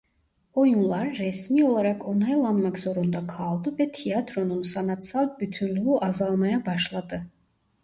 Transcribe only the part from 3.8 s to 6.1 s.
Tiyatronun sanatsal bütünlüğü